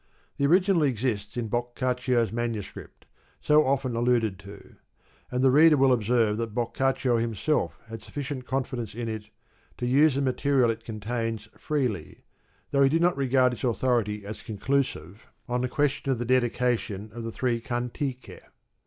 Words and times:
The 0.37 0.47
original 0.47 0.81
exists 0.81 1.37
in 1.37 1.47
Boccaccio's 1.47 2.31
manuscript, 2.31 3.05
so 3.39 3.63
often 3.67 3.95
alluded 3.95 4.39
to, 4.39 4.77
and 5.29 5.43
the 5.43 5.51
reader 5.51 5.77
will 5.77 5.93
observe 5.93 6.37
that 6.37 6.55
Boccaccio 6.55 7.17
himself 7.17 7.77
had 7.87 8.01
sufficient 8.01 8.47
confidence 8.47 8.95
in 8.95 9.07
it 9.07 9.29
to 9.77 9.85
use 9.85 10.15
the 10.15 10.21
material 10.21 10.71
it 10.71 10.83
contains 10.83 11.49
freely, 11.55 12.23
though 12.71 12.81
he 12.81 12.89
did 12.89 13.03
not 13.03 13.15
regard 13.15 13.53
its 13.53 13.63
authority 13.63 14.25
as 14.25 14.41
conclusive 14.41 15.27
on 15.47 15.61
the 15.61 15.69
question 15.69 16.11
of 16.11 16.17
the 16.17 16.25
xiv. 16.25 16.29
dedication 16.29 17.11
of 17.13 17.23
the 17.23 17.31
three 17.31 17.61
Cantiche. 17.61 18.41